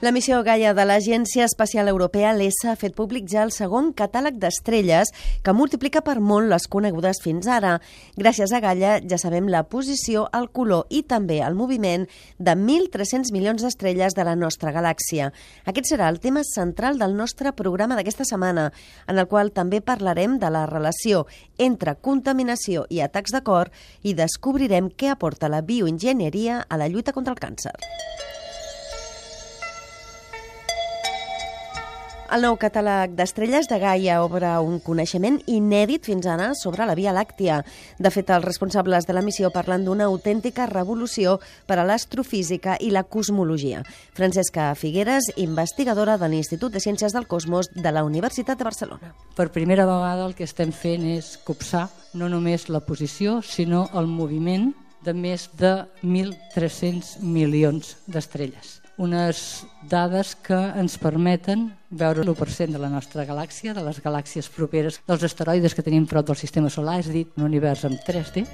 La 0.00 0.12
missió 0.16 0.38
Gaia 0.40 0.70
de 0.72 0.84
l'Agència 0.88 1.44
Espacial 1.44 1.90
Europea, 1.90 2.30
l'ESA, 2.32 2.70
ha 2.72 2.78
fet 2.80 2.94
públic 2.96 3.26
ja 3.28 3.42
el 3.44 3.50
segon 3.52 3.90
catàleg 3.92 4.38
d'estrelles 4.40 5.10
que 5.44 5.52
multiplica 5.52 6.00
per 6.00 6.14
molt 6.24 6.48
les 6.48 6.64
conegudes 6.72 7.20
fins 7.20 7.44
ara. 7.44 7.74
Gràcies 8.16 8.54
a 8.56 8.62
Gaia 8.64 8.94
ja 9.04 9.18
sabem 9.20 9.50
la 9.52 9.66
posició, 9.68 10.24
el 10.32 10.48
color 10.56 10.88
i 10.88 11.02
també 11.04 11.42
el 11.44 11.58
moviment 11.58 12.08
de 12.38 12.56
1.300 12.56 13.28
milions 13.36 13.60
d'estrelles 13.60 14.16
de 14.16 14.24
la 14.24 14.38
nostra 14.40 14.72
galàxia. 14.72 15.34
Aquest 15.68 15.92
serà 15.92 16.08
el 16.08 16.22
tema 16.24 16.46
central 16.48 16.96
del 16.96 17.12
nostre 17.12 17.52
programa 17.52 18.00
d'aquesta 18.00 18.24
setmana, 18.24 18.70
en 19.04 19.20
el 19.20 19.28
qual 19.28 19.52
també 19.52 19.84
parlarem 19.84 20.40
de 20.40 20.48
la 20.48 20.64
relació 20.64 21.26
entre 21.58 21.98
contaminació 22.00 22.88
i 22.88 23.04
atacs 23.04 23.36
de 23.36 23.44
cor 23.44 23.68
i 24.00 24.16
descobrirem 24.16 24.88
què 24.88 25.12
aporta 25.12 25.52
la 25.52 25.60
bioenginyeria 25.60 26.62
a 26.64 26.80
la 26.80 26.88
lluita 26.88 27.12
contra 27.12 27.36
el 27.36 27.44
càncer. 27.44 27.76
El 32.30 32.44
nou 32.46 32.54
catàleg 32.62 33.16
d'estrelles 33.18 33.66
de 33.66 33.74
Gaia 33.82 34.20
obre 34.22 34.52
un 34.62 34.76
coneixement 34.86 35.40
inèdit 35.50 36.04
fins 36.06 36.28
ara 36.30 36.52
sobre 36.54 36.84
la 36.86 36.94
Via 36.94 37.10
Làctia. 37.10 37.56
De 37.98 38.10
fet, 38.14 38.28
els 38.30 38.44
responsables 38.44 39.08
de 39.08 39.16
la 39.16 39.22
missió 39.26 39.48
parlen 39.50 39.82
d'una 39.82 40.06
autèntica 40.06 40.68
revolució 40.70 41.40
per 41.66 41.80
a 41.80 41.86
l'astrofísica 41.88 42.76
i 42.78 42.92
la 42.94 43.02
cosmologia. 43.02 43.80
Francesca 44.14 44.68
Figueres, 44.78 45.32
investigadora 45.42 46.14
de 46.20 46.28
l'Institut 46.30 46.70
de 46.70 46.82
Ciències 46.84 47.16
del 47.16 47.26
Cosmos 47.26 47.72
de 47.74 47.90
la 47.90 48.04
Universitat 48.06 48.62
de 48.62 48.68
Barcelona. 48.68 49.10
Per 49.34 49.48
primera 49.50 49.88
vegada 49.88 50.28
el 50.28 50.36
que 50.38 50.46
estem 50.46 50.70
fent 50.70 51.08
és 51.16 51.32
copsar 51.42 51.88
no 52.14 52.28
només 52.30 52.68
la 52.70 52.84
posició, 52.86 53.40
sinó 53.42 53.88
el 53.98 54.06
moviment 54.06 54.70
de 55.02 55.16
més 55.18 55.48
de 55.58 55.80
1.300 56.06 57.16
milions 57.26 57.96
d'estrelles 58.06 58.78
unes 59.00 59.64
dades 59.88 60.34
que 60.44 60.58
ens 60.76 60.98
permeten 61.00 61.70
veure 61.88 62.20
l'1% 62.20 62.76
de 62.76 62.80
la 62.80 62.90
nostra 62.92 63.24
galàxia, 63.24 63.72
de 63.72 63.82
les 63.82 64.00
galàxies 64.04 64.50
properes, 64.52 65.00
dels 65.08 65.24
asteroides 65.24 65.74
que 65.74 65.84
tenim 65.86 66.04
prop 66.06 66.28
del 66.28 66.36
sistema 66.36 66.68
solar, 66.68 66.98
és 67.00 67.08
a 67.08 67.14
dir, 67.14 67.24
un 67.40 67.48
univers 67.48 67.86
en 67.88 67.96
3D, 67.96 68.44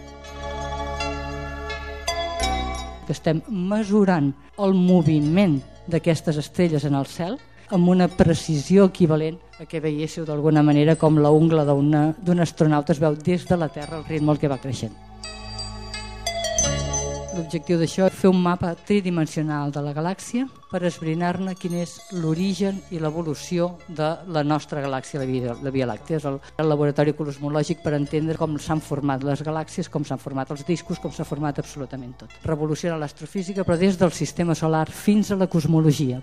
que 3.06 3.14
estem 3.14 3.42
mesurant 3.48 4.32
el 4.62 4.74
moviment 4.74 5.58
d'aquestes 5.90 6.38
estrelles 6.42 6.86
en 6.86 6.94
el 6.98 7.06
cel 7.10 7.38
amb 7.74 7.88
una 7.90 8.06
precisió 8.06 8.86
equivalent 8.90 9.38
a 9.58 9.66
que 9.66 9.82
veiéssiu 9.82 10.26
d'alguna 10.26 10.62
manera 10.62 10.94
com 10.98 11.18
la 11.18 11.32
ungla 11.34 11.64
d'un 11.66 12.42
astronauta 12.42 12.94
es 12.94 13.02
veu 13.02 13.16
des 13.18 13.46
de 13.46 13.58
la 13.58 13.68
Terra 13.68 13.98
al 13.98 14.06
ritme 14.06 14.30
al 14.30 14.38
que 14.38 14.50
va 14.50 14.62
creixent. 14.62 14.94
L'objectiu 17.36 17.76
d'això 17.76 18.06
és 18.08 18.14
fer 18.16 18.30
un 18.32 18.38
mapa 18.40 18.70
tridimensional 18.88 19.72
de 19.74 19.82
la 19.84 19.92
galàxia 19.92 20.46
per 20.70 20.80
esbrinar-ne 20.88 21.52
quin 21.60 21.74
és 21.82 21.92
l'origen 22.16 22.78
i 22.96 23.00
l'evolució 23.02 23.74
de 23.88 24.08
la 24.32 24.42
nostra 24.42 24.80
galàxia, 24.80 25.20
la 25.20 25.26
Via, 25.28 25.56
la 25.62 25.72
Via 25.74 25.88
Làctea. 25.90 26.16
És 26.16 26.24
el, 26.30 26.38
el 26.56 26.70
laboratori 26.72 27.12
cosmològic 27.18 27.84
per 27.84 27.92
entendre 27.98 28.38
com 28.40 28.56
s'han 28.56 28.80
format 28.80 29.26
les 29.28 29.44
galàxies, 29.44 29.92
com 29.92 30.06
s'han 30.08 30.22
format 30.22 30.54
els 30.56 30.64
discos, 30.64 31.02
com 31.02 31.12
s'ha 31.12 31.28
format 31.28 31.60
absolutament 31.60 32.16
tot. 32.24 32.40
Revoluciona 32.48 32.96
l'astrofísica, 33.02 33.68
però 33.68 33.76
des 33.76 34.00
del 34.00 34.16
sistema 34.16 34.56
solar 34.56 34.86
fins 34.88 35.30
a 35.30 35.36
la 35.36 35.52
cosmologia 35.52 36.22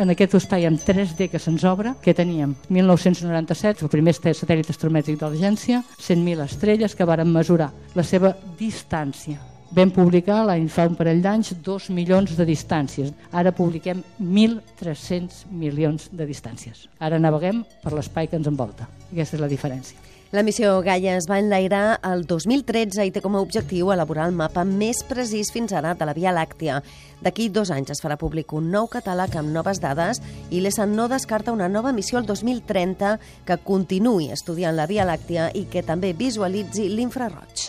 en 0.00 0.10
aquest 0.14 0.34
espai 0.38 0.64
amb 0.64 0.80
3D 0.80 1.28
que 1.28 1.38
se'ns 1.38 1.64
obre, 1.68 1.92
que 2.00 2.14
teníem 2.16 2.54
1997, 2.72 3.84
el 3.84 3.92
primer 3.92 4.14
satèl·lit 4.16 4.72
astromètric 4.72 5.18
de 5.20 5.28
l'agència, 5.28 5.82
100.000 6.00 6.44
estrelles 6.46 6.96
que 6.96 7.08
varen 7.08 7.28
mesurar 7.28 7.70
la 7.94 8.04
seva 8.06 8.32
distància. 8.58 9.36
Vam 9.70 9.92
publicar 9.94 10.40
l'any 10.48 10.66
fa 10.72 10.88
un 10.88 10.96
parell 10.98 11.20
d'anys 11.22 11.52
2 11.62 11.90
milions 11.94 12.32
de 12.34 12.46
distàncies. 12.48 13.12
Ara 13.30 13.52
publiquem 13.54 14.00
1.300 14.18 15.44
milions 15.52 16.08
de 16.10 16.26
distàncies. 16.26 16.88
Ara 16.98 17.20
naveguem 17.22 17.62
per 17.84 17.92
l'espai 17.94 18.26
que 18.26 18.40
ens 18.40 18.50
envolta. 18.50 18.88
Aquesta 19.12 19.38
és 19.38 19.44
la 19.44 19.52
diferència. 19.52 20.10
La 20.30 20.44
missió 20.46 20.76
Gaia 20.86 21.16
es 21.18 21.24
va 21.26 21.40
enlairar 21.42 21.96
el 22.06 22.20
2013 22.22 23.02
i 23.02 23.10
té 23.10 23.18
com 23.18 23.34
a 23.34 23.40
objectiu 23.42 23.88
elaborar 23.90 24.28
el 24.30 24.36
mapa 24.38 24.62
més 24.62 25.00
precís 25.08 25.50
fins 25.50 25.74
ara 25.74 25.96
de 25.98 26.06
la 26.06 26.14
Via 26.14 26.30
Làctia. 26.30 26.76
D'aquí 27.18 27.48
dos 27.50 27.72
anys 27.74 27.90
es 27.96 28.02
farà 28.04 28.14
públic 28.20 28.54
un 28.54 28.70
nou 28.70 28.86
catàleg 28.92 29.34
amb 29.40 29.50
noves 29.50 29.82
dades 29.82 30.22
i 30.54 30.62
l'ESA 30.62 30.86
no 30.86 31.08
descarta 31.10 31.50
una 31.50 31.66
nova 31.66 31.90
missió 31.90 32.22
el 32.22 32.30
2030 32.30 33.16
que 33.42 33.58
continuï 33.66 34.30
estudiant 34.30 34.78
la 34.78 34.86
Via 34.86 35.08
Làctia 35.08 35.50
i 35.50 35.66
que 35.66 35.82
també 35.82 36.14
visualitzi 36.14 36.86
l'infraroig. 36.94 37.66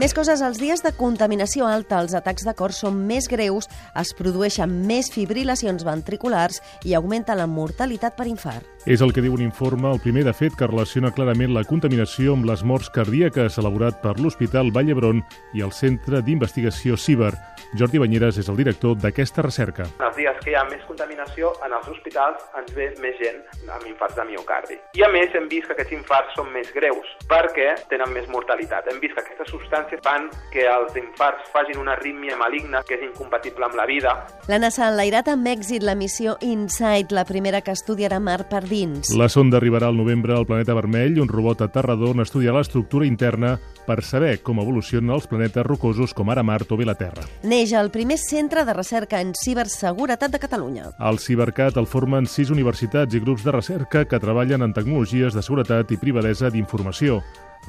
Més 0.00 0.14
coses, 0.16 0.40
els 0.40 0.56
dies 0.56 0.80
de 0.80 0.94
contaminació 0.96 1.66
alta, 1.68 1.98
els 2.00 2.14
atacs 2.16 2.46
de 2.46 2.54
cor 2.56 2.72
són 2.72 3.02
més 3.04 3.26
greus, 3.28 3.66
es 4.00 4.14
produeixen 4.16 4.72
més 4.88 5.10
fibrilacions 5.12 5.84
ventriculars 5.84 6.62
i 6.88 6.94
augmenta 6.96 7.36
la 7.36 7.44
mortalitat 7.44 8.16
per 8.16 8.24
infart. 8.30 8.64
És 8.88 9.02
el 9.04 9.12
que 9.12 9.20
diu 9.20 9.34
un 9.36 9.42
informe, 9.44 9.90
el 9.92 10.00
primer 10.00 10.22
de 10.24 10.32
fet, 10.32 10.56
que 10.56 10.70
relaciona 10.70 11.10
clarament 11.12 11.52
la 11.52 11.66
contaminació 11.68 12.32
amb 12.32 12.48
les 12.48 12.62
morts 12.64 12.88
cardíaques 12.94 13.58
elaborat 13.60 14.00
per 14.00 14.14
l'Hospital 14.16 14.72
Vall 14.72 14.88
d'Hebron 14.88 15.20
i 15.52 15.60
el 15.66 15.74
Centre 15.76 16.22
d'Investigació 16.24 16.96
CIBER. 16.96 17.34
Jordi 17.76 18.00
Banyeres 18.00 18.40
és 18.40 18.48
el 18.48 18.56
director 18.56 18.96
d'aquesta 18.96 19.44
recerca. 19.44 19.84
En 20.00 20.06
els 20.08 20.16
dies 20.16 20.40
que 20.40 20.54
hi 20.54 20.56
ha 20.56 20.64
més 20.70 20.80
contaminació, 20.88 21.52
en 21.60 21.76
els 21.76 21.92
hospitals 21.92 22.40
ens 22.56 22.72
ve 22.72 22.88
més 23.04 23.20
gent 23.20 23.44
amb 23.68 23.84
infarts 23.84 24.16
de 24.16 24.24
miocardi. 24.32 24.80
I 24.96 25.04
a 25.04 25.12
més 25.12 25.36
hem 25.36 25.52
vist 25.52 25.68
que 25.68 25.76
aquests 25.76 25.98
infarts 26.00 26.40
són 26.40 26.48
més 26.56 26.72
greus 26.72 27.12
perquè 27.28 27.74
tenen 27.92 28.16
més 28.16 28.32
mortalitat. 28.32 28.88
Hem 28.88 29.04
vist 29.04 29.12
que 29.18 29.26
aquestes 29.26 29.52
substàncies 29.90 30.00
fan 30.02 30.28
que 30.52 30.66
els 30.66 30.94
infarts 30.96 31.50
facin 31.52 31.80
una 31.80 31.92
arrítmia 31.92 32.36
maligna 32.36 32.82
que 32.86 32.94
és 32.96 33.02
incompatible 33.04 33.64
amb 33.66 33.76
la 33.76 33.86
vida. 33.86 34.26
La 34.48 34.58
NASA 34.58 34.86
ha 34.86 34.90
enlairat 34.90 35.28
amb 35.28 35.46
èxit 35.46 35.82
la 35.82 35.94
missió 35.94 36.36
InSight, 36.40 37.12
la 37.12 37.24
primera 37.24 37.60
que 37.60 37.72
estudiarà 37.72 38.20
Mar 38.20 38.48
per 38.48 38.64
dins. 38.68 39.12
La 39.16 39.28
sonda 39.28 39.58
arribarà 39.58 39.88
al 39.88 39.96
novembre 39.96 40.34
al 40.34 40.46
planeta 40.46 40.74
vermell, 40.74 41.20
un 41.20 41.28
robot 41.28 41.62
aterrador 41.62 42.14
on 42.14 42.24
estudiarà 42.24 42.58
l'estructura 42.58 43.06
interna 43.06 43.58
per 43.86 44.02
saber 44.04 44.40
com 44.42 44.60
evolucionen 44.60 45.14
els 45.14 45.26
planetes 45.26 45.66
rocosos 45.66 46.14
com 46.14 46.30
ara 46.30 46.42
Mart 46.42 46.70
o 46.70 46.76
bé 46.78 46.86
la 46.86 46.94
Terra. 46.94 47.26
Neix 47.42 47.72
el 47.72 47.90
primer 47.90 48.18
centre 48.18 48.64
de 48.64 48.74
recerca 48.74 49.20
en 49.20 49.32
ciberseguretat 49.34 50.30
de 50.30 50.38
Catalunya. 50.42 50.90
El 50.98 51.18
Cibercat 51.18 51.76
el 51.76 51.86
formen 51.86 52.26
sis 52.26 52.50
universitats 52.50 53.14
i 53.14 53.20
grups 53.20 53.44
de 53.44 53.54
recerca 53.54 54.04
que 54.04 54.20
treballen 54.20 54.62
en 54.62 54.74
tecnologies 54.74 55.34
de 55.34 55.42
seguretat 55.42 55.90
i 55.90 55.98
privadesa 56.00 56.50
d'informació. 56.50 57.20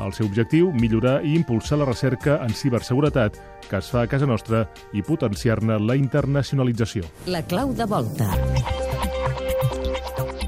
El 0.01 0.13
seu 0.17 0.25
objectiu, 0.25 0.71
millorar 0.73 1.19
i 1.23 1.35
impulsar 1.37 1.79
la 1.81 1.89
recerca 1.89 2.39
en 2.45 2.53
ciberseguretat 2.57 3.37
que 3.69 3.79
es 3.79 3.89
fa 3.93 4.03
a 4.03 4.09
casa 4.11 4.27
nostra 4.27 4.65
i 4.97 5.05
potenciar-ne 5.05 5.79
la 5.79 5.95
internacionalització. 5.99 7.07
La 7.31 7.45
clau 7.47 7.75
de 7.77 7.87
volta. 7.87 8.31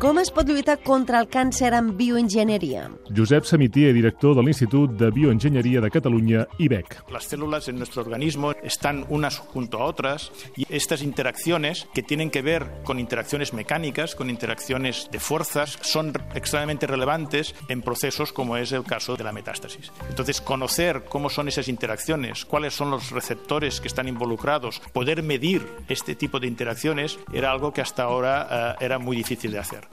Com 0.03 0.17
es 0.19 0.33
pot 0.35 0.49
lluitar 0.51 0.81
contra 0.83 1.21
el 1.23 1.29
càncer 1.31 1.69
amb 1.77 1.93
bioenginyeria? 1.95 2.89
Josep 3.15 3.45
Samitier, 3.47 3.93
director 3.95 4.33
de 4.35 4.43
l'Institut 4.43 4.97
de 4.99 5.07
Bioenginyeria 5.15 5.79
de 5.79 5.89
Catalunya, 5.89 6.41
IBEC. 6.59 7.05
Las 7.09 7.29
células 7.31 7.69
en 7.69 7.77
nuestro 7.77 8.01
organismo 8.01 8.51
están 8.63 9.05
unas 9.07 9.37
junto 9.37 9.77
a 9.77 9.85
otras 9.85 10.33
y 10.57 10.65
estas 10.67 11.03
interacciones 11.03 11.87
que 11.93 12.03
tienen 12.03 12.31
que 12.31 12.41
ver 12.41 12.81
con 12.83 12.99
interacciones 12.99 13.53
mecánicas, 13.53 14.13
con 14.13 14.29
interacciones 14.29 15.07
de 15.09 15.21
fuerzas, 15.21 15.79
son 15.79 16.11
extremadamente 16.35 16.85
relevantes 16.85 17.55
en 17.69 17.81
procesos 17.81 18.33
como 18.33 18.57
es 18.57 18.73
el 18.73 18.83
caso 18.83 19.15
de 19.15 19.23
la 19.23 19.31
metástasis. 19.31 19.89
Entonces, 20.09 20.41
conocer 20.41 21.05
cómo 21.07 21.29
son 21.29 21.47
esas 21.47 21.69
interacciones, 21.69 22.43
cuáles 22.43 22.73
son 22.73 22.91
los 22.91 23.11
receptores 23.11 23.79
que 23.79 23.87
están 23.87 24.09
involucrados, 24.09 24.81
poder 24.91 25.23
medir 25.23 25.65
este 25.87 26.13
tipo 26.13 26.41
de 26.41 26.47
interacciones 26.47 27.19
era 27.31 27.51
algo 27.51 27.71
que 27.71 27.79
hasta 27.79 28.03
ahora 28.03 28.75
uh, 28.77 28.83
era 28.83 28.99
muy 28.99 29.15
difícil 29.15 29.53
de 29.53 29.59
hacer. 29.59 29.92